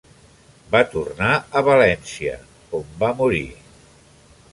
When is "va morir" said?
3.05-3.45